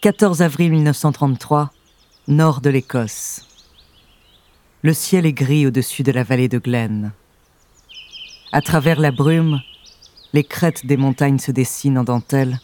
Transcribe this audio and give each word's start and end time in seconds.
14 0.00 0.42
avril 0.42 0.70
1933, 0.70 1.72
nord 2.28 2.60
de 2.60 2.70
l'Écosse. 2.70 3.44
Le 4.82 4.92
ciel 4.92 5.26
est 5.26 5.32
gris 5.32 5.66
au-dessus 5.66 6.04
de 6.04 6.12
la 6.12 6.22
vallée 6.22 6.46
de 6.46 6.58
Glen. 6.58 7.10
À 8.52 8.60
travers 8.60 9.00
la 9.00 9.10
brume, 9.10 9.60
les 10.32 10.44
crêtes 10.44 10.86
des 10.86 10.96
montagnes 10.96 11.40
se 11.40 11.50
dessinent 11.50 11.98
en 11.98 12.04
dentelle 12.04 12.60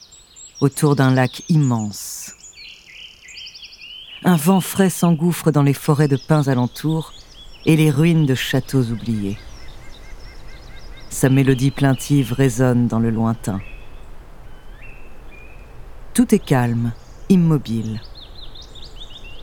autour 0.61 0.95
d'un 0.95 1.13
lac 1.13 1.43
immense. 1.49 2.35
Un 4.23 4.37
vent 4.37 4.61
frais 4.61 4.89
s'engouffre 4.89 5.51
dans 5.51 5.65
les 5.65 5.75
forêts 5.75 6.07
de 6.07 6.17
pins 6.29 6.47
alentours 6.47 7.13
et 7.67 7.75
les 7.75 7.91
ruines 7.91 8.27
de 8.27 8.37
châteaux 8.37 8.85
oubliés. 8.85 9.39
Sa 11.11 11.31
mélodie 11.31 11.73
plaintive 11.73 12.33
résonne 12.33 12.87
dans 12.87 13.01
le 13.01 13.11
lointain. 13.11 13.61
Tout 16.15 16.33
est 16.33 16.39
calme, 16.39 16.93
immobile. 17.29 18.01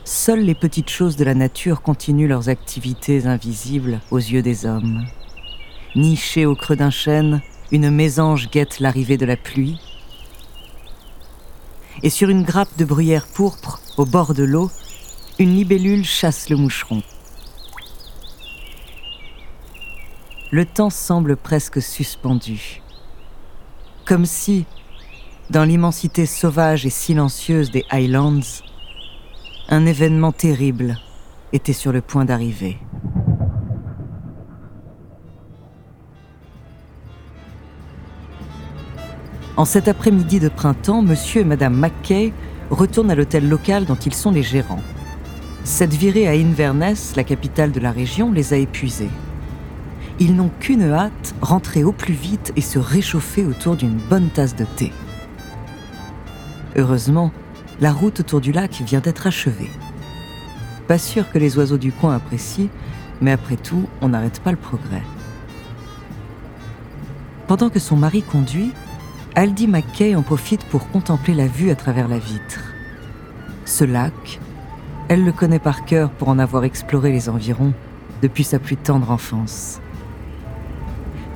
Seules 0.04 0.44
les 0.44 0.54
petites 0.54 0.90
choses 0.90 1.16
de 1.16 1.24
la 1.24 1.34
nature 1.34 1.82
continuent 1.82 2.28
leurs 2.28 2.48
activités 2.48 3.26
invisibles 3.26 4.00
aux 4.10 4.18
yeux 4.18 4.42
des 4.42 4.66
hommes. 4.66 5.06
Nichée 5.94 6.46
au 6.46 6.54
creux 6.54 6.76
d'un 6.76 6.90
chêne, 6.90 7.40
une 7.70 7.90
mésange 7.90 8.50
guette 8.50 8.80
l'arrivée 8.80 9.16
de 9.16 9.26
la 9.26 9.36
pluie. 9.36 9.80
Et 12.02 12.10
sur 12.10 12.28
une 12.28 12.42
grappe 12.42 12.76
de 12.78 12.84
bruyère 12.84 13.26
pourpre, 13.26 13.80
au 13.96 14.04
bord 14.04 14.34
de 14.34 14.44
l'eau, 14.44 14.70
une 15.38 15.54
libellule 15.54 16.04
chasse 16.04 16.50
le 16.50 16.56
moucheron. 16.56 17.02
Le 20.50 20.66
temps 20.66 20.90
semble 20.90 21.36
presque 21.36 21.80
suspendu. 21.80 22.82
Comme 24.04 24.26
si, 24.26 24.66
dans 25.52 25.64
l'immensité 25.64 26.24
sauvage 26.24 26.86
et 26.86 26.90
silencieuse 26.90 27.70
des 27.70 27.84
Highlands, 27.90 28.40
un 29.68 29.84
événement 29.84 30.32
terrible 30.32 30.96
était 31.52 31.74
sur 31.74 31.92
le 31.92 32.00
point 32.00 32.24
d'arriver. 32.24 32.78
En 39.58 39.66
cet 39.66 39.88
après-midi 39.88 40.40
de 40.40 40.48
printemps, 40.48 41.02
monsieur 41.02 41.42
et 41.42 41.44
madame 41.44 41.76
McKay 41.76 42.32
retournent 42.70 43.10
à 43.10 43.14
l'hôtel 43.14 43.46
local 43.46 43.84
dont 43.84 43.94
ils 43.94 44.14
sont 44.14 44.30
les 44.30 44.42
gérants. 44.42 44.82
Cette 45.64 45.92
virée 45.92 46.28
à 46.28 46.30
Inverness, 46.30 47.12
la 47.14 47.24
capitale 47.24 47.72
de 47.72 47.80
la 47.80 47.92
région, 47.92 48.32
les 48.32 48.54
a 48.54 48.56
épuisés. 48.56 49.10
Ils 50.18 50.34
n'ont 50.34 50.50
qu'une 50.60 50.90
hâte, 50.90 51.34
rentrer 51.42 51.84
au 51.84 51.92
plus 51.92 52.14
vite 52.14 52.54
et 52.56 52.62
se 52.62 52.78
réchauffer 52.78 53.44
autour 53.44 53.76
d'une 53.76 53.98
bonne 54.08 54.30
tasse 54.30 54.56
de 54.56 54.64
thé. 54.64 54.92
Heureusement, 56.76 57.32
la 57.80 57.92
route 57.92 58.20
autour 58.20 58.40
du 58.40 58.52
lac 58.52 58.82
vient 58.84 59.00
d'être 59.00 59.26
achevée. 59.26 59.70
Pas 60.88 60.98
sûr 60.98 61.30
que 61.30 61.38
les 61.38 61.58
oiseaux 61.58 61.78
du 61.78 61.92
coin 61.92 62.14
apprécient, 62.14 62.68
mais 63.20 63.32
après 63.32 63.56
tout, 63.56 63.88
on 64.00 64.08
n'arrête 64.08 64.40
pas 64.40 64.50
le 64.50 64.56
progrès. 64.56 65.02
Pendant 67.46 67.68
que 67.68 67.78
son 67.78 67.96
mari 67.96 68.22
conduit, 68.22 68.72
Aldi 69.34 69.66
McKay 69.66 70.14
en 70.14 70.22
profite 70.22 70.64
pour 70.64 70.88
contempler 70.88 71.34
la 71.34 71.46
vue 71.46 71.70
à 71.70 71.74
travers 71.74 72.08
la 72.08 72.18
vitre. 72.18 72.60
Ce 73.64 73.84
lac, 73.84 74.40
elle 75.08 75.24
le 75.24 75.32
connaît 75.32 75.58
par 75.58 75.84
cœur 75.84 76.10
pour 76.10 76.28
en 76.28 76.38
avoir 76.38 76.64
exploré 76.64 77.12
les 77.12 77.28
environs 77.28 77.74
depuis 78.22 78.44
sa 78.44 78.58
plus 78.58 78.76
tendre 78.76 79.10
enfance. 79.10 79.80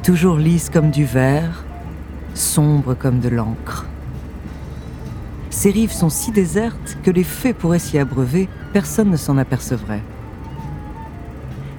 Toujours 0.03 0.37
lisse 0.37 0.70
comme 0.70 0.91
du 0.91 1.05
verre, 1.05 1.64
sombre 2.35 2.95
comme 2.95 3.20
de 3.20 3.29
l'encre. 3.29 3.86
Ces 5.67 5.73
rives 5.73 5.91
sont 5.91 6.11
si 6.11 6.31
désertes 6.31 6.97
que 7.03 7.11
les 7.11 7.25
fées 7.25 7.53
pourraient 7.53 7.81
s'y 7.81 7.99
abreuver, 7.99 8.49
personne 8.73 9.11
ne 9.11 9.17
s'en 9.17 9.37
apercevrait. 9.37 10.05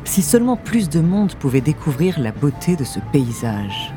Si 0.04 0.22
seulement 0.22 0.58
plus 0.58 0.90
de 0.90 1.00
monde 1.00 1.36
pouvait 1.36 1.62
découvrir 1.62 2.20
la 2.20 2.34
beauté 2.34 2.76
de 2.76 2.84
ce 2.84 3.00
paysage. 3.14 3.94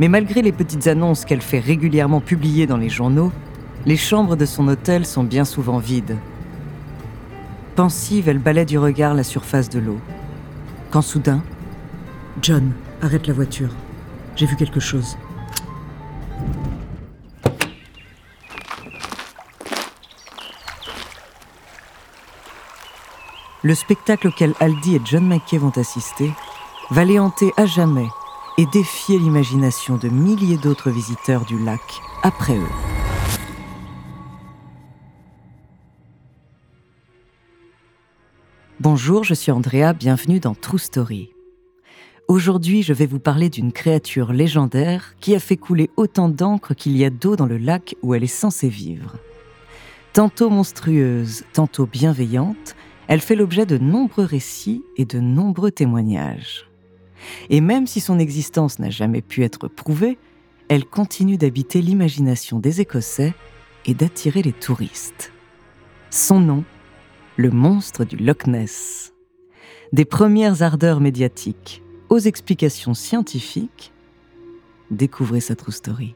Mais 0.00 0.08
malgré 0.08 0.42
les 0.42 0.50
petites 0.50 0.88
annonces 0.88 1.24
qu'elle 1.24 1.42
fait 1.42 1.60
régulièrement 1.60 2.20
publier 2.20 2.66
dans 2.66 2.76
les 2.76 2.88
journaux, 2.88 3.30
les 3.86 3.96
chambres 3.96 4.34
de 4.34 4.46
son 4.46 4.66
hôtel 4.66 5.06
sont 5.06 5.22
bien 5.22 5.44
souvent 5.44 5.78
vides. 5.78 6.16
Pensive, 7.76 8.28
elle 8.28 8.40
balaie 8.40 8.64
du 8.64 8.78
regard 8.78 9.14
la 9.14 9.22
surface 9.22 9.68
de 9.68 9.78
l'eau. 9.78 10.00
Quand 10.90 11.02
soudain, 11.02 11.40
John, 12.42 12.72
arrête 13.00 13.28
la 13.28 13.34
voiture. 13.34 13.70
J'ai 14.34 14.46
vu 14.46 14.56
quelque 14.56 14.80
chose. 14.80 15.16
Le 23.64 23.74
spectacle 23.74 24.28
auquel 24.28 24.52
Aldi 24.60 24.96
et 24.96 25.00
John 25.06 25.26
McKay 25.26 25.56
vont 25.56 25.70
assister 25.70 26.30
va 26.90 27.02
les 27.06 27.18
hanter 27.18 27.50
à 27.56 27.64
jamais 27.64 28.08
et 28.58 28.66
défier 28.66 29.18
l'imagination 29.18 29.96
de 29.96 30.10
milliers 30.10 30.58
d'autres 30.58 30.90
visiteurs 30.90 31.46
du 31.46 31.58
lac 31.58 31.80
après 32.22 32.58
eux. 32.58 32.68
Bonjour, 38.80 39.24
je 39.24 39.32
suis 39.32 39.50
Andrea, 39.50 39.94
bienvenue 39.94 40.40
dans 40.40 40.54
True 40.54 40.78
Story. 40.78 41.30
Aujourd'hui, 42.28 42.82
je 42.82 42.92
vais 42.92 43.06
vous 43.06 43.18
parler 43.18 43.48
d'une 43.48 43.72
créature 43.72 44.34
légendaire 44.34 45.14
qui 45.20 45.34
a 45.34 45.40
fait 45.40 45.56
couler 45.56 45.88
autant 45.96 46.28
d'encre 46.28 46.74
qu'il 46.74 46.98
y 46.98 47.04
a 47.06 47.08
d'eau 47.08 47.34
dans 47.34 47.46
le 47.46 47.56
lac 47.56 47.96
où 48.02 48.12
elle 48.12 48.24
est 48.24 48.26
censée 48.26 48.68
vivre. 48.68 49.16
Tantôt 50.12 50.50
monstrueuse, 50.50 51.44
tantôt 51.54 51.86
bienveillante, 51.86 52.76
elle 53.08 53.20
fait 53.20 53.36
l'objet 53.36 53.66
de 53.66 53.78
nombreux 53.78 54.24
récits 54.24 54.82
et 54.96 55.04
de 55.04 55.20
nombreux 55.20 55.70
témoignages. 55.70 56.68
Et 57.50 57.60
même 57.60 57.86
si 57.86 58.00
son 58.00 58.18
existence 58.18 58.78
n'a 58.78 58.90
jamais 58.90 59.22
pu 59.22 59.44
être 59.44 59.68
prouvée, 59.68 60.18
elle 60.68 60.84
continue 60.84 61.36
d'habiter 61.36 61.80
l'imagination 61.82 62.58
des 62.58 62.80
Écossais 62.80 63.34
et 63.86 63.94
d'attirer 63.94 64.42
les 64.42 64.52
touristes. 64.52 65.32
Son 66.10 66.40
nom, 66.40 66.64
le 67.36 67.50
monstre 67.50 68.04
du 68.04 68.16
Loch 68.16 68.46
Ness. 68.46 69.12
Des 69.92 70.04
premières 70.04 70.62
ardeurs 70.62 71.00
médiatiques 71.00 71.82
aux 72.08 72.18
explications 72.18 72.94
scientifiques, 72.94 73.92
découvrez 74.90 75.40
sa 75.40 75.56
true 75.56 75.72
story. 75.72 76.14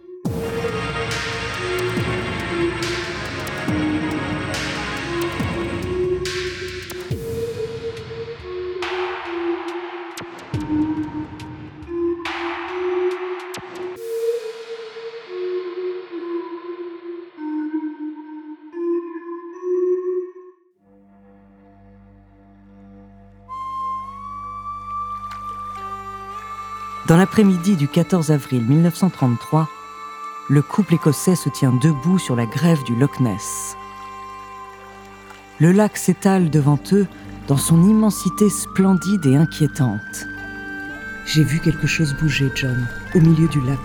Dans 27.09 27.17
l'après-midi 27.17 27.77
du 27.77 27.89
14 27.89 28.31
avril 28.33 28.63
1933, 28.65 29.67
le 30.51 30.61
couple 30.61 30.93
écossais 30.93 31.37
se 31.37 31.49
tient 31.49 31.73
debout 31.73 32.19
sur 32.19 32.37
la 32.37 32.45
grève 32.45 32.85
du 32.85 32.95
Loch 32.95 33.19
Ness. 33.21 33.77
Le 35.59 35.73
lac 35.73 35.97
s'étale 35.97 36.51
devant 36.51 36.79
eux 36.93 37.07
dans 37.47 37.57
son 37.57 37.83
immensité 37.83 38.51
splendide 38.51 39.25
et 39.25 39.37
inquiétante. 39.37 40.27
J'ai 41.25 41.45
vu 41.45 41.61
quelque 41.61 41.87
chose 41.87 42.15
bouger, 42.21 42.53
John, 42.55 42.87
au 43.15 43.21
milieu 43.21 43.49
du 43.49 43.63
lac. 43.63 43.79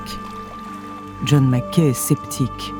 John 1.24 1.47
Mackay 1.47 1.92
est 1.92 1.94
sceptique. 1.94 2.74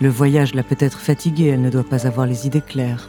Le 0.00 0.10
voyage 0.10 0.54
l'a 0.54 0.62
peut-être 0.62 1.00
fatiguée, 1.00 1.48
elle 1.48 1.62
ne 1.62 1.70
doit 1.70 1.82
pas 1.82 2.06
avoir 2.06 2.28
les 2.28 2.46
idées 2.46 2.62
claires. 2.62 3.08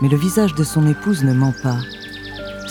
Mais 0.00 0.08
le 0.08 0.16
visage 0.16 0.54
de 0.54 0.64
son 0.64 0.86
épouse 0.86 1.22
ne 1.22 1.34
ment 1.34 1.54
pas. 1.62 1.80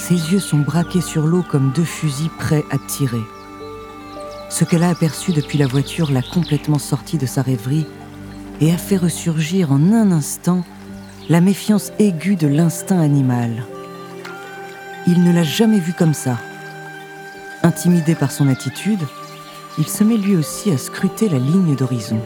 Ses 0.02 0.34
yeux 0.34 0.40
sont 0.40 0.58
braqués 0.58 1.00
sur 1.00 1.28
l'eau 1.28 1.44
comme 1.48 1.72
deux 1.76 1.86
fusils 1.86 2.32
prêts 2.40 2.66
à 2.72 2.80
tirer. 2.80 3.22
Ce 4.50 4.66
qu'elle 4.66 4.82
a 4.82 4.90
aperçu 4.90 5.32
depuis 5.32 5.60
la 5.60 5.68
voiture 5.68 6.12
l'a 6.12 6.24
complètement 6.24 6.80
sortie 6.80 7.20
de 7.20 7.28
sa 7.28 7.44
rêverie 7.44 7.86
et 8.62 8.74
a 8.74 8.78
fait 8.78 8.98
ressurgir 8.98 9.72
en 9.72 9.94
un 9.94 10.12
instant 10.12 10.66
la 11.30 11.40
méfiance 11.40 11.92
aiguë 12.00 12.36
de 12.36 12.48
l'instinct 12.48 13.00
animal. 13.00 13.64
Il 15.06 15.24
ne 15.24 15.32
l'a 15.32 15.44
jamais 15.44 15.80
vu 15.80 15.94
comme 15.94 16.16
ça. 16.16 16.40
Intimidé 17.62 18.16
par 18.16 18.32
son 18.32 18.48
attitude, 18.48 19.06
il 19.78 19.88
se 19.88 20.04
met 20.04 20.18
lui 20.18 20.36
aussi 20.36 20.72
à 20.72 20.80
scruter 20.80 21.30
la 21.30 21.38
ligne 21.38 21.76
d'horizon. 21.76 22.20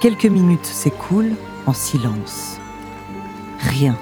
Quelques 0.00 0.26
minutes 0.26 0.66
s'écoulent 0.66 1.36
en 1.66 1.72
silence. 1.72 2.58
Rien 3.60 3.96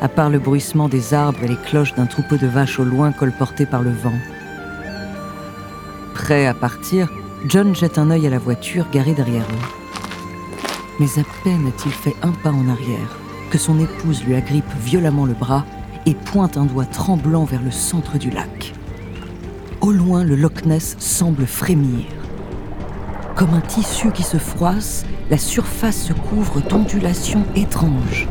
à 0.00 0.08
part 0.08 0.30
le 0.30 0.38
bruissement 0.38 0.88
des 0.88 1.14
arbres 1.14 1.44
et 1.44 1.48
les 1.48 1.56
cloches 1.56 1.94
d'un 1.94 2.06
troupeau 2.06 2.36
de 2.36 2.46
vaches 2.46 2.78
au 2.78 2.84
loin 2.84 3.12
colportées 3.12 3.66
par 3.66 3.82
le 3.82 3.90
vent. 3.90 4.18
Prêt 6.14 6.46
à 6.46 6.54
partir, 6.54 7.10
John 7.46 7.74
jette 7.74 7.98
un 7.98 8.10
œil 8.10 8.26
à 8.26 8.30
la 8.30 8.38
voiture 8.38 8.86
garée 8.92 9.14
derrière 9.14 9.42
eux. 9.42 10.60
Mais 10.98 11.18
à 11.18 11.24
peine 11.44 11.66
a-t-il 11.66 11.92
fait 11.92 12.16
un 12.22 12.32
pas 12.32 12.50
en 12.50 12.68
arrière 12.68 13.16
que 13.50 13.58
son 13.58 13.80
épouse 13.80 14.22
lui 14.24 14.36
agrippe 14.36 14.72
violemment 14.84 15.26
le 15.26 15.34
bras 15.34 15.64
et 16.06 16.14
pointe 16.14 16.56
un 16.56 16.64
doigt 16.64 16.86
tremblant 16.86 17.44
vers 17.44 17.62
le 17.62 17.70
centre 17.70 18.16
du 18.16 18.30
lac. 18.30 18.72
Au 19.80 19.90
loin, 19.90 20.24
le 20.24 20.36
Loch 20.36 20.64
Ness 20.64 20.96
semble 20.98 21.46
frémir. 21.46 22.04
Comme 23.34 23.54
un 23.54 23.60
tissu 23.60 24.12
qui 24.12 24.22
se 24.22 24.36
froisse, 24.36 25.04
la 25.30 25.38
surface 25.38 25.96
se 25.96 26.12
couvre 26.12 26.60
d'ondulations 26.60 27.44
étranges. 27.56 28.28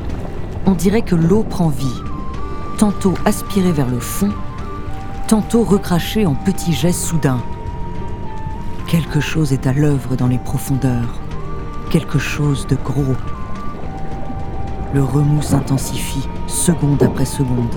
On 0.66 0.72
dirait 0.74 1.02
que 1.02 1.16
l'eau 1.16 1.44
prend 1.44 1.70
vie, 1.70 2.02
tantôt 2.78 3.14
aspirée 3.26 3.72
vers 3.72 3.90
le 3.90 4.00
fond, 4.00 4.30
tantôt 5.28 5.64
recrachée 5.64 6.26
en 6.26 6.36
petits 6.36 6.74
gestes 6.74 7.06
soudains. 7.06 7.42
Quelque 8.88 9.20
chose 9.20 9.54
est 9.54 9.68
à 9.68 9.74
l'œuvre 9.74 10.16
dans 10.16 10.28
les 10.28 10.38
profondeurs, 10.38 11.22
quelque 11.90 12.20
chose 12.20 12.68
de 12.68 12.76
gros. 12.76 13.16
Le 14.94 15.04
remous 15.04 15.42
s'intensifie, 15.42 16.28
seconde 16.48 17.04
après 17.04 17.26
seconde. 17.26 17.76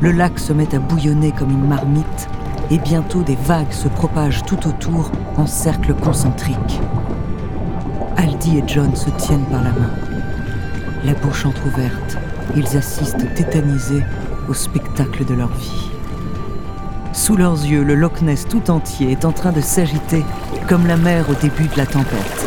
Le 0.00 0.12
lac 0.12 0.38
se 0.38 0.52
met 0.52 0.74
à 0.74 0.78
bouillonner 0.78 1.32
comme 1.32 1.50
une 1.50 1.66
marmite 1.66 2.28
et 2.70 2.78
bientôt 2.78 3.22
des 3.22 3.36
vagues 3.36 3.72
se 3.72 3.88
propagent 3.88 4.44
tout 4.44 4.68
autour 4.68 5.10
en 5.36 5.46
cercles 5.46 5.94
concentriques. 5.94 6.80
Aldi 8.16 8.58
et 8.58 8.64
John 8.66 8.94
se 8.94 9.10
tiennent 9.10 9.46
par 9.46 9.62
la 9.62 9.70
main. 9.70 10.07
La 11.04 11.14
bouche 11.14 11.46
entr'ouverte, 11.46 12.18
ils 12.56 12.76
assistent 12.76 13.32
tétanisés 13.34 14.02
au 14.48 14.54
spectacle 14.54 15.24
de 15.24 15.34
leur 15.34 15.48
vie. 15.48 15.90
Sous 17.12 17.36
leurs 17.36 17.64
yeux, 17.64 17.84
le 17.84 17.94
Loch 17.94 18.20
Ness 18.20 18.46
tout 18.48 18.68
entier 18.68 19.12
est 19.12 19.24
en 19.24 19.30
train 19.30 19.52
de 19.52 19.60
s'agiter 19.60 20.24
comme 20.68 20.88
la 20.88 20.96
mer 20.96 21.26
au 21.30 21.34
début 21.34 21.68
de 21.68 21.76
la 21.76 21.86
tempête. 21.86 22.46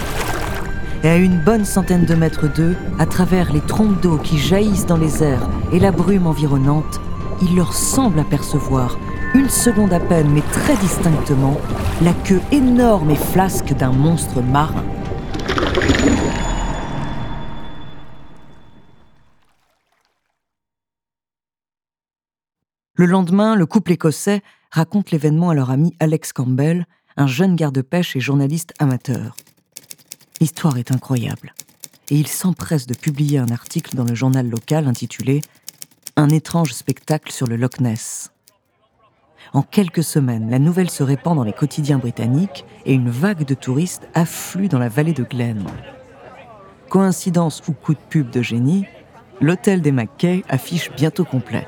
Et 1.03 1.09
à 1.09 1.15
une 1.15 1.39
bonne 1.39 1.63
centaine 1.63 2.05
de 2.05 2.13
mètres 2.13 2.47
d'eux, 2.53 2.75
à 2.99 3.05
travers 3.05 3.53
les 3.53 3.61
trompes 3.61 4.01
d'eau 4.01 4.17
qui 4.17 4.37
jaillissent 4.37 4.85
dans 4.85 4.97
les 4.97 5.23
airs 5.23 5.49
et 5.71 5.79
la 5.79 5.91
brume 5.91 6.27
environnante, 6.27 6.99
il 7.41 7.55
leur 7.55 7.73
semble 7.73 8.19
apercevoir 8.19 8.97
une 9.33 9.49
seconde 9.49 9.93
à 9.93 9.99
peine, 9.99 10.29
mais 10.29 10.43
très 10.51 10.75
distinctement, 10.75 11.57
la 12.03 12.13
queue 12.13 12.41
énorme 12.51 13.11
et 13.11 13.15
flasque 13.15 13.73
d'un 13.73 13.93
monstre 13.93 14.41
marin. 14.41 14.83
Le 23.01 23.07
lendemain, 23.07 23.55
le 23.55 23.65
couple 23.65 23.93
écossais 23.93 24.43
raconte 24.69 25.09
l'événement 25.09 25.49
à 25.49 25.55
leur 25.55 25.71
ami 25.71 25.95
Alex 25.99 26.33
Campbell, 26.33 26.85
un 27.17 27.25
jeune 27.25 27.55
garde-pêche 27.55 28.15
et 28.15 28.19
journaliste 28.19 28.75
amateur. 28.77 29.35
L'histoire 30.39 30.77
est 30.77 30.91
incroyable, 30.91 31.55
et 32.11 32.15
il 32.17 32.27
s'empresse 32.27 32.85
de 32.85 32.93
publier 32.93 33.39
un 33.39 33.49
article 33.49 33.95
dans 33.95 34.03
le 34.03 34.13
journal 34.13 34.47
local 34.47 34.87
intitulé 34.87 35.41
Un 36.15 36.29
étrange 36.29 36.73
spectacle 36.73 37.31
sur 37.31 37.47
le 37.47 37.55
Loch 37.55 37.79
Ness. 37.79 38.29
En 39.51 39.63
quelques 39.63 40.03
semaines, 40.03 40.51
la 40.51 40.59
nouvelle 40.59 40.91
se 40.91 41.01
répand 41.01 41.35
dans 41.35 41.43
les 41.43 41.53
quotidiens 41.53 41.97
britanniques 41.97 42.65
et 42.85 42.93
une 42.93 43.09
vague 43.09 43.45
de 43.45 43.55
touristes 43.55 44.07
afflue 44.13 44.67
dans 44.67 44.77
la 44.77 44.89
vallée 44.89 45.13
de 45.13 45.23
Glen. 45.23 45.65
Coïncidence 46.87 47.63
ou 47.67 47.73
coup 47.73 47.95
de 47.95 47.99
pub 48.11 48.29
de 48.29 48.43
génie, 48.43 48.85
l'hôtel 49.39 49.81
des 49.81 49.91
Mackay 49.91 50.43
affiche 50.49 50.91
bientôt 50.91 51.25
complet. 51.25 51.67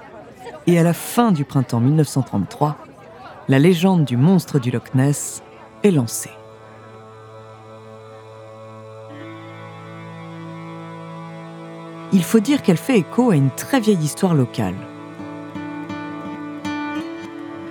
Et 0.66 0.80
à 0.80 0.84
la 0.84 0.94
fin 0.94 1.32
du 1.32 1.44
printemps 1.44 1.82
1933, 1.82 2.78
la 3.50 3.60
légende 3.60 4.06
du 4.06 4.16
monstre 4.16 4.60
du 4.60 4.72
Loch 4.72 4.96
Ness 4.96 5.44
est 5.84 5.92
lancée. 5.92 6.30
Il 12.14 12.24
faut 12.24 12.40
dire 12.40 12.62
qu'elle 12.62 12.78
fait 12.78 13.00
écho 13.00 13.32
à 13.32 13.36
une 13.36 13.50
très 13.50 13.82
vieille 13.82 13.98
histoire 13.98 14.36
locale. 14.36 14.76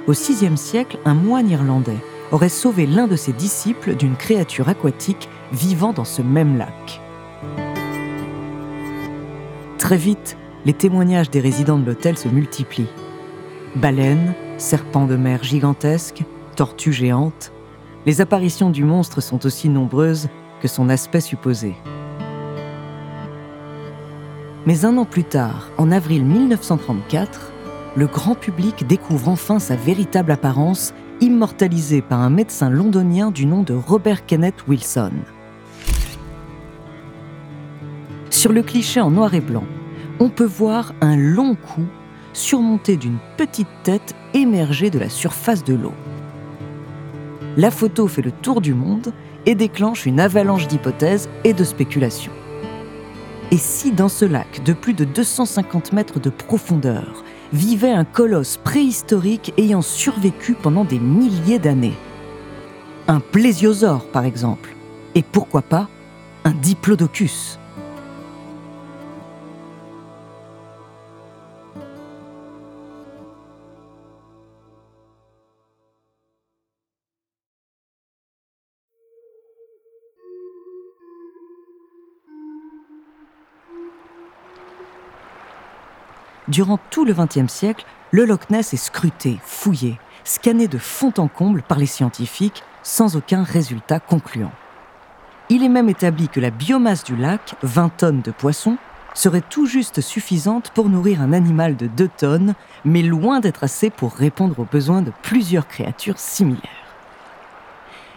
Au 0.07 0.13
VIe 0.13 0.59
siècle, 0.59 0.99
un 1.05 1.15
moine 1.15 1.49
irlandais 1.49 2.05
aurait 2.33 2.49
sauvé 2.49 2.87
l'un 2.87 3.07
de 3.07 3.17
ses 3.17 3.33
disciples 3.33 3.95
d'une 3.95 4.17
créature 4.17 4.69
aquatique 4.69 5.31
vivant 5.53 5.93
dans 5.93 6.05
ce 6.05 6.21
même 6.21 6.59
lac. 6.59 7.01
Très 9.79 9.97
vite, 9.97 10.37
les 10.65 10.73
témoignages 10.73 11.31
des 11.31 11.41
résidents 11.41 11.79
de 11.79 11.87
l'hôtel 11.87 12.17
se 12.17 12.29
multiplient. 12.29 12.91
Baleines, 13.77 14.35
serpents 14.59 15.07
de 15.07 15.17
mer 15.17 15.43
gigantesques, 15.43 16.25
tortues 16.57 16.93
géantes, 16.93 17.53
les 18.07 18.21
apparitions 18.21 18.71
du 18.71 18.85
monstre 18.85 19.21
sont 19.21 19.45
aussi 19.47 19.69
nombreuses 19.69 20.29
que 20.61 20.69
son 20.69 20.89
aspect 20.89 21.21
supposé. 21.21 21.75
Mais 24.67 24.85
un 24.85 24.97
an 24.97 25.05
plus 25.05 25.25
tard, 25.25 25.71
en 25.79 25.91
avril 25.91 26.25
1934, 26.25 27.53
le 27.97 28.07
grand 28.07 28.35
public 28.35 28.87
découvre 28.87 29.29
enfin 29.29 29.59
sa 29.59 29.75
véritable 29.77 30.31
apparence, 30.31 30.95
immortalisée 31.21 32.03
par 32.03 32.21
un 32.21 32.31
médecin 32.31 32.71
londonien 32.71 33.31
du 33.31 33.47
nom 33.47 33.63
de 33.63 33.75
Robert 33.75 34.25
Kenneth 34.25 34.67
Wilson. 34.69 35.13
Sur 38.31 38.53
le 38.53 38.63
cliché 38.63 39.01
en 39.01 39.11
noir 39.11 39.35
et 39.35 39.41
blanc, 39.41 39.65
on 40.23 40.29
peut 40.29 40.45
voir 40.45 40.95
un 41.01 41.17
long 41.17 41.57
cou 41.57 41.83
surmonté 42.33 42.97
d'une 42.97 43.19
petite 43.37 43.67
tête 43.83 44.15
émergée 44.35 44.89
de 44.89 45.01
la 45.01 45.09
surface 45.09 45.65
de 45.65 45.75
l'eau. 45.75 45.95
La 47.57 47.73
photo 47.73 48.07
fait 48.07 48.23
le 48.23 48.31
tour 48.31 48.61
du 48.61 48.73
monde 48.73 49.13
et 49.47 49.57
déclenche 49.57 50.07
une 50.07 50.21
avalanche 50.21 50.69
d'hypothèses 50.69 51.29
et 51.43 51.55
de 51.55 51.65
spéculations. 51.65 52.33
Et 53.51 53.57
si 53.57 53.91
dans 53.91 54.09
ce 54.09 54.25
lac 54.25 54.63
de 54.63 54.73
plus 54.73 54.95
de 54.95 55.05
250 55.05 55.93
mètres 55.93 56.21
de 56.21 56.31
profondeur, 56.31 57.25
vivait 57.53 57.91
un 57.91 58.05
colosse 58.05 58.59
préhistorique 58.59 59.53
ayant 59.59 59.83
survécu 59.83 60.55
pendant 60.55 60.85
des 60.85 61.01
milliers 61.01 61.59
d'années? 61.59 61.97
Un 63.09 63.19
plésiosaure, 63.19 64.07
par 64.07 64.25
exemple. 64.25 64.71
Et 65.17 65.23
pourquoi 65.23 65.63
pas 65.63 65.89
un 66.45 66.53
diplodocus? 66.53 67.59
Durant 86.53 86.79
tout 86.91 87.07
le 87.07 87.15
XXe 87.15 87.51
siècle, 87.51 87.87
le 88.11 88.27
Loch 88.27 88.51
Ness 88.51 88.75
est 88.75 88.77
scruté, 88.77 89.39
fouillé, 89.43 89.99
scanné 90.23 90.69
de 90.69 90.77
fond 90.77 91.15
en 91.17 91.27
comble 91.27 91.63
par 91.63 91.79
les 91.79 91.87
scientifiques 91.87 92.63
sans 92.83 93.17
aucun 93.17 93.43
résultat 93.43 94.01
concluant. 94.01 94.53
Il 95.49 95.65
est 95.65 95.71
même 95.71 95.89
établi 95.89 96.29
que 96.29 96.41
la 96.41 96.51
biomasse 96.51 97.05
du 97.05 97.17
lac, 97.17 97.55
20 97.63 97.97
tonnes 97.97 98.21
de 98.21 98.33
poissons, 98.33 98.77
serait 99.15 99.41
tout 99.41 99.65
juste 99.65 100.03
suffisante 100.03 100.73
pour 100.75 100.91
nourrir 100.91 101.23
un 101.23 101.33
animal 101.33 101.75
de 101.75 101.87
2 101.87 102.09
tonnes, 102.09 102.55
mais 102.85 103.01
loin 103.01 103.41
d'être 103.41 103.65
assez 103.65 103.89
pour 103.89 104.13
répondre 104.13 104.59
aux 104.59 104.69
besoins 104.71 105.01
de 105.01 105.13
plusieurs 105.23 105.67
créatures 105.67 106.19
similaires. 106.19 106.61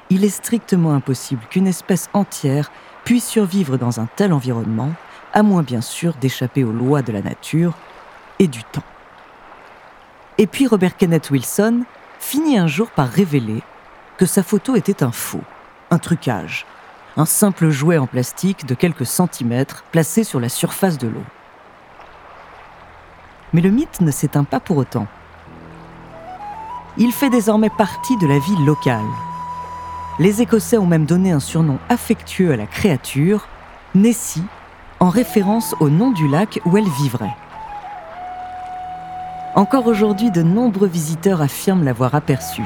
Il 0.10 0.26
est 0.26 0.30
strictement 0.30 0.94
impossible 0.94 1.46
qu'une 1.50 1.68
espèce 1.68 2.10
entière 2.12 2.70
puisse 3.06 3.26
survivre 3.26 3.78
dans 3.78 4.02
un 4.02 4.10
tel 4.18 4.34
environnement, 4.34 4.92
à 5.32 5.42
moins 5.42 5.64
bien 5.64 5.80
sûr 5.80 6.16
d'échapper 6.20 6.66
aux 6.66 6.74
lois 6.74 7.02
de 7.02 7.14
la 7.14 7.22
nature 7.22 7.74
et 8.40 8.48
du 8.48 8.64
temps. 8.64 8.84
Et 10.38 10.48
puis 10.48 10.68
Robert 10.68 10.98
Kenneth 10.98 11.30
Wilson 11.30 11.84
finit 12.20 12.58
un 12.58 12.68
jour 12.68 12.90
par 12.90 13.08
révéler 13.08 13.62
que 14.18 14.26
sa 14.26 14.44
photo 14.44 14.76
était 14.76 15.04
un 15.04 15.12
faux, 15.12 15.44
un 15.92 15.98
trucage, 15.98 16.66
un 17.18 17.26
simple 17.26 17.70
jouet 17.70 17.98
en 17.98 18.08
plastique 18.08 18.66
de 18.66 18.76
quelques 18.76 19.06
centimètres 19.06 19.84
placé 19.92 20.24
sur 20.24 20.40
la 20.40 20.50
surface 20.50 20.98
de 20.98 21.08
l'eau. 21.08 21.24
Mais 23.54 23.62
le 23.62 23.70
mythe 23.70 24.02
ne 24.02 24.12
s'éteint 24.12 24.44
pas 24.44 24.60
pour 24.60 24.78
autant. 24.78 25.08
Il 26.98 27.12
fait 27.12 27.30
désormais 27.30 27.70
partie 27.70 28.18
de 28.18 28.28
la 28.28 28.40
vie 28.40 28.66
locale. 28.66 29.06
Les 30.20 30.42
Écossais 30.42 30.78
ont 30.78 30.86
même 30.86 31.06
donné 31.06 31.32
un 31.32 31.40
surnom 31.40 31.78
affectueux 31.90 32.52
à 32.52 32.58
la 32.58 32.68
créature, 32.68 33.48
Nessie, 33.96 34.46
en 35.00 35.10
référence 35.10 35.76
au 35.80 35.90
nom 35.90 36.12
du 36.12 36.28
lac 36.28 36.62
où 36.66 36.78
elle 36.78 36.90
vivrait. 36.90 37.36
Encore 39.56 39.88
aujourd'hui, 39.88 40.32
de 40.32 40.42
nombreux 40.42 40.88
visiteurs 40.88 41.42
affirment 41.42 41.86
l'avoir 41.86 42.14
aperçu. 42.14 42.62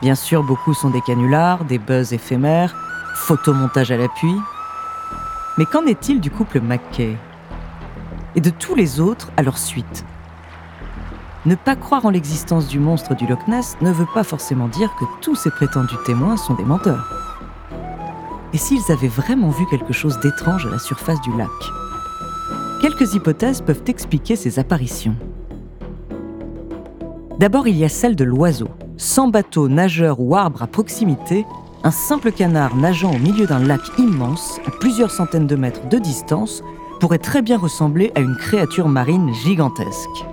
Bien 0.00 0.14
sûr, 0.14 0.42
beaucoup 0.42 0.72
sont 0.72 0.88
des 0.88 1.02
canulars, 1.02 1.66
des 1.66 1.78
buzz 1.78 2.14
éphémères, 2.14 2.74
photomontage 3.14 3.90
à 3.90 3.98
l'appui. 3.98 4.34
Mais 5.58 5.66
qu'en 5.66 5.84
est-il 5.84 6.22
du 6.22 6.30
couple 6.30 6.62
Mackay 6.62 7.14
Et 8.36 8.40
de 8.40 8.48
tous 8.48 8.74
les 8.74 9.00
autres 9.00 9.30
à 9.36 9.42
leur 9.42 9.58
suite? 9.58 10.06
Ne 11.44 11.54
pas 11.54 11.76
croire 11.76 12.06
en 12.06 12.10
l'existence 12.10 12.68
du 12.68 12.78
monstre 12.78 13.14
du 13.14 13.26
Loch 13.26 13.46
Ness 13.46 13.76
ne 13.82 13.92
veut 13.92 14.08
pas 14.14 14.24
forcément 14.24 14.68
dire 14.68 14.94
que 14.98 15.04
tous 15.20 15.34
ces 15.34 15.50
prétendus 15.50 15.96
témoins 16.06 16.38
sont 16.38 16.54
des 16.54 16.64
menteurs. 16.64 17.06
Et 18.54 18.58
s'ils 18.58 18.90
avaient 18.90 19.08
vraiment 19.08 19.50
vu 19.50 19.66
quelque 19.66 19.92
chose 19.92 20.18
d'étrange 20.20 20.66
à 20.66 20.70
la 20.70 20.78
surface 20.78 21.20
du 21.20 21.36
lac? 21.36 21.50
Quelques 22.80 23.12
hypothèses 23.12 23.60
peuvent 23.60 23.84
expliquer 23.86 24.36
ces 24.36 24.58
apparitions. 24.58 25.16
D'abord, 27.38 27.68
il 27.68 27.76
y 27.76 27.84
a 27.84 27.88
celle 27.90 28.16
de 28.16 28.24
l'oiseau. 28.24 28.68
Sans 28.96 29.28
bateau, 29.28 29.68
nageur 29.68 30.20
ou 30.20 30.34
arbre 30.34 30.62
à 30.62 30.66
proximité, 30.66 31.44
un 31.84 31.90
simple 31.90 32.32
canard 32.32 32.74
nageant 32.76 33.14
au 33.14 33.18
milieu 33.18 33.46
d'un 33.46 33.58
lac 33.58 33.82
immense, 33.98 34.58
à 34.66 34.70
plusieurs 34.70 35.10
centaines 35.10 35.46
de 35.46 35.56
mètres 35.56 35.86
de 35.88 35.98
distance, 35.98 36.62
pourrait 36.98 37.18
très 37.18 37.42
bien 37.42 37.58
ressembler 37.58 38.10
à 38.14 38.20
une 38.20 38.36
créature 38.36 38.88
marine 38.88 39.34
gigantesque. 39.34 40.24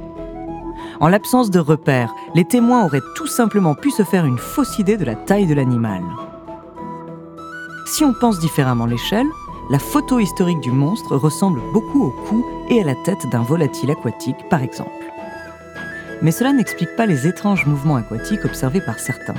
En 1.01 1.09
l'absence 1.09 1.51
de 1.51 1.59
repères, 1.59 2.13
les 2.35 2.45
témoins 2.45 2.85
auraient 2.85 3.01
tout 3.15 3.27
simplement 3.27 3.75
pu 3.75 3.91
se 3.91 4.03
faire 4.03 4.25
une 4.25 4.37
fausse 4.37 4.79
idée 4.79 4.95
de 4.95 5.03
la 5.03 5.15
taille 5.15 5.47
de 5.47 5.53
l'animal. 5.53 6.03
Si 7.85 8.05
on 8.05 8.13
pense 8.13 8.39
différemment 8.39 8.85
l'échelle, 8.85 9.27
la 9.69 9.79
photo 9.79 10.19
historique 10.19 10.61
du 10.61 10.71
monstre 10.71 11.17
ressemble 11.17 11.59
beaucoup 11.73 12.05
au 12.05 12.11
cou 12.29 12.45
et 12.69 12.81
à 12.81 12.85
la 12.85 12.95
tête 12.95 13.27
d'un 13.29 13.43
volatile 13.43 13.91
aquatique, 13.91 14.47
par 14.49 14.63
exemple. 14.63 15.12
Mais 16.21 16.31
cela 16.31 16.53
n'explique 16.53 16.95
pas 16.95 17.05
les 17.05 17.27
étranges 17.27 17.65
mouvements 17.65 17.97
aquatiques 17.97 18.45
observés 18.45 18.81
par 18.81 18.99
certains. 18.99 19.35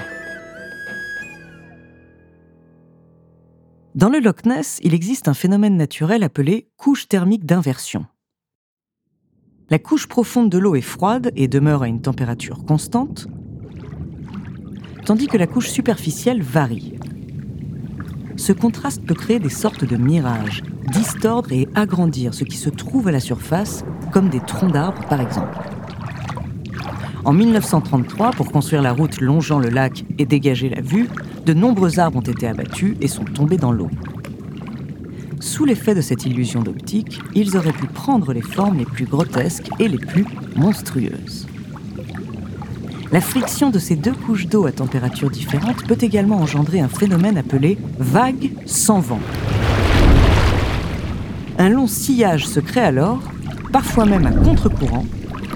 Dans 3.94 4.08
le 4.08 4.18
Loch 4.18 4.44
Ness, 4.44 4.80
il 4.82 4.92
existe 4.92 5.28
un 5.28 5.34
phénomène 5.34 5.76
naturel 5.76 6.24
appelé 6.24 6.68
couche 6.76 7.06
thermique 7.06 7.46
d'inversion. 7.46 8.06
La 9.70 9.78
couche 9.78 10.08
profonde 10.08 10.50
de 10.50 10.58
l'eau 10.58 10.74
est 10.74 10.80
froide 10.80 11.30
et 11.36 11.48
demeure 11.48 11.82
à 11.82 11.88
une 11.88 12.02
température 12.02 12.64
constante, 12.64 13.28
tandis 15.06 15.26
que 15.26 15.38
la 15.38 15.46
couche 15.46 15.68
superficielle 15.68 16.42
varie. 16.42 16.98
Ce 18.36 18.52
contraste 18.52 19.06
peut 19.06 19.14
créer 19.14 19.38
des 19.38 19.48
sortes 19.48 19.84
de 19.84 19.96
mirages, 19.96 20.62
distordre 20.92 21.52
et 21.52 21.68
agrandir 21.74 22.34
ce 22.34 22.44
qui 22.44 22.56
se 22.56 22.70
trouve 22.70 23.08
à 23.08 23.12
la 23.12 23.20
surface, 23.20 23.84
comme 24.12 24.28
des 24.28 24.40
troncs 24.40 24.72
d'arbres 24.72 25.06
par 25.08 25.20
exemple. 25.20 25.56
En 27.24 27.32
1933, 27.32 28.32
pour 28.32 28.52
construire 28.52 28.82
la 28.82 28.92
route 28.92 29.20
longeant 29.20 29.58
le 29.58 29.70
lac 29.70 30.04
et 30.18 30.26
dégager 30.26 30.68
la 30.68 30.82
vue, 30.82 31.08
de 31.46 31.54
nombreux 31.54 31.98
arbres 31.98 32.18
ont 32.18 32.20
été 32.20 32.46
abattus 32.46 32.96
et 33.00 33.08
sont 33.08 33.24
tombés 33.24 33.56
dans 33.56 33.72
l'eau. 33.72 33.88
Sous 35.40 35.64
l'effet 35.64 35.94
de 35.94 36.02
cette 36.02 36.26
illusion 36.26 36.62
d'optique, 36.62 37.20
ils 37.34 37.56
auraient 37.56 37.72
pu 37.72 37.86
prendre 37.86 38.34
les 38.34 38.42
formes 38.42 38.76
les 38.76 38.84
plus 38.84 39.06
grotesques 39.06 39.70
et 39.78 39.88
les 39.88 39.98
plus 39.98 40.26
monstrueuses. 40.56 41.46
La 43.10 43.22
friction 43.22 43.70
de 43.70 43.78
ces 43.78 43.96
deux 43.96 44.12
couches 44.12 44.46
d'eau 44.46 44.66
à 44.66 44.72
température 44.72 45.30
différente 45.30 45.82
peut 45.86 45.98
également 46.00 46.36
engendrer 46.36 46.80
un 46.80 46.88
phénomène 46.88 47.38
appelé 47.38 47.78
vague 47.98 48.50
sans 48.66 49.00
vent. 49.00 49.20
Un 51.56 51.70
long 51.70 51.86
sillage 51.86 52.46
se 52.46 52.60
crée 52.60 52.80
alors, 52.80 53.20
parfois 53.72 54.04
même 54.04 54.26
à 54.26 54.32
contre-courant, 54.32 55.06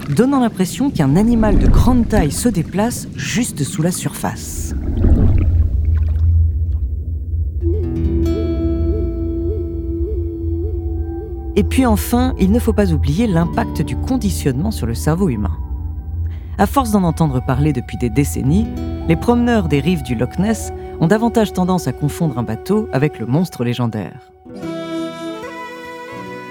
donnant 0.09 0.41
l'impression 0.41 0.91
qu'un 0.91 1.17
animal 1.17 1.59
de 1.59 1.67
grande 1.67 2.09
taille 2.09 2.33
se 2.33 2.49
déplace 2.49 3.09
juste 3.15 3.65
sous 3.65 3.83
la 3.83 3.93
surface. 3.93 4.75
Et 11.57 11.65
puis 11.65 11.87
enfin, 11.87 12.35
il 12.39 12.53
ne 12.53 12.59
faut 12.61 12.73
pas 12.73 12.93
oublier 12.93 13.27
l'impact 13.27 13.83
du 13.83 13.97
conditionnement 13.97 14.71
sur 14.71 14.87
le 14.87 14.95
cerveau 14.95 15.29
humain. 15.29 15.57
À 16.57 16.67
force 16.67 16.93
d'en 16.93 17.03
entendre 17.03 17.45
parler 17.45 17.73
depuis 17.73 17.97
des 17.99 18.11
décennies, 18.11 18.67
les 19.09 19.17
promeneurs 19.17 19.69
des 19.69 19.81
rives 19.81 20.03
du 20.03 20.15
Loch 20.15 20.39
Ness 20.39 20.73
ont 21.01 21.07
davantage 21.07 21.53
tendance 21.53 21.89
à 21.89 21.93
confondre 21.93 22.39
un 22.39 22.43
bateau 22.43 22.89
avec 22.93 23.19
le 23.19 23.27
monstre 23.27 23.65
légendaire. 23.65 24.31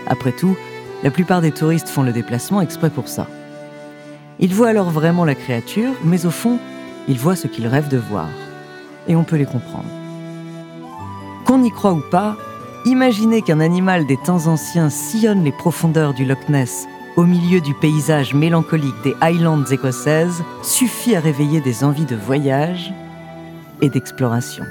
Après 0.08 0.32
tout, 0.32 0.56
la 1.04 1.12
plupart 1.12 1.42
des 1.42 1.52
touristes 1.52 1.90
font 1.90 2.04
le 2.04 2.12
déplacement 2.12 2.62
exprès 2.62 2.90
pour 2.90 3.08
ça. 3.08 3.28
Ils 4.40 4.54
voient 4.54 4.70
alors 4.70 4.90
vraiment 4.90 5.26
la 5.26 5.36
créature, 5.36 5.94
mais 6.04 6.26
au 6.26 6.32
fond, 6.32 6.60
ils 7.08 7.20
voient 7.20 7.36
ce 7.36 7.48
qu'ils 7.48 7.68
rêvent 7.68 7.90
de 7.90 7.98
voir. 7.98 8.28
Et 9.08 9.16
on 9.16 9.24
peut 9.24 9.38
les 9.38 9.46
comprendre. 9.46 9.90
Qu'on 11.46 11.64
y 11.64 11.72
croit 11.72 11.94
ou 11.94 12.04
pas, 12.12 12.36
Imaginez 12.88 13.42
qu'un 13.42 13.60
animal 13.60 14.06
des 14.06 14.16
temps 14.16 14.48
anciens 14.48 14.90
sillonne 14.90 15.44
les 15.44 15.52
profondeurs 15.52 16.14
du 16.14 16.24
Loch 16.24 16.48
Ness 16.48 16.88
au 17.18 17.24
milieu 17.24 17.60
du 17.60 17.74
paysage 17.74 18.34
mélancolique 18.34 18.96
des 19.04 19.14
Highlands 19.20 19.66
écossaises 19.66 20.42
suffit 20.64 21.18
à 21.18 21.20
réveiller 21.20 21.60
des 21.60 21.84
envies 21.84 22.06
de 22.06 22.16
voyage 22.16 22.94
et 23.82 23.90
d'exploration. 23.90 24.64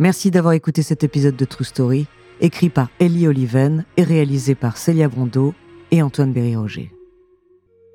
Merci 0.00 0.30
d'avoir 0.30 0.54
écouté 0.54 0.82
cet 0.82 1.04
épisode 1.04 1.36
de 1.36 1.44
True 1.44 1.62
Story 1.62 2.06
écrit 2.40 2.70
par 2.70 2.88
Ellie 3.00 3.28
Oliven 3.28 3.84
et 3.98 4.02
réalisé 4.02 4.54
par 4.54 4.78
Célia 4.78 5.08
Brondeau 5.08 5.52
et 5.90 6.00
Antoine 6.00 6.32
Berry-Roger. 6.32 6.90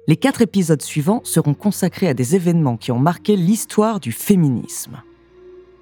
Les 0.08 0.16
quatre 0.16 0.44
épisodes 0.44 0.84
suivants 0.84 1.22
seront 1.24 1.56
consacrés 1.56 2.08
à 2.08 2.14
des 2.14 2.36
événements 2.36 2.78
qui 2.78 2.92
ont 2.92 3.00
marqué 3.00 3.36
l'histoire 3.36 4.00
du 4.00 4.12
féminisme. 4.12 5.02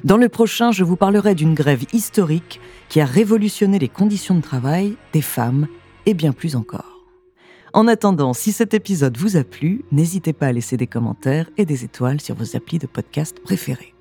Dans 0.06 0.16
le 0.16 0.30
prochain, 0.30 0.72
je 0.72 0.86
vous 0.86 0.96
parlerai 0.96 1.36
d'une 1.36 1.56
grève 1.56 1.84
historique 1.92 2.62
qui 2.88 3.02
a 3.02 3.06
révolutionné 3.06 3.78
les 3.78 3.90
conditions 3.90 4.36
de 4.36 4.42
travail 4.42 4.96
des 5.12 5.22
femmes 5.22 5.68
et 6.06 6.14
bien 6.14 6.32
plus 6.32 6.56
encore. 6.56 7.04
En 7.74 7.86
attendant, 7.86 8.34
si 8.34 8.54
cet 8.54 8.74
épisode 8.74 9.18
vous 9.18 9.36
a 9.36 9.44
plu, 9.44 9.84
n'hésitez 9.92 10.32
pas 10.32 10.48
à 10.48 10.54
laisser 10.54 10.78
des 10.78 10.88
commentaires 10.88 11.50
et 11.58 11.66
des 11.66 11.84
étoiles 11.84 12.22
sur 12.22 12.36
vos 12.36 12.56
applis 12.56 12.80
de 12.80 12.88
podcast 12.88 13.42
préférés. 13.44 13.93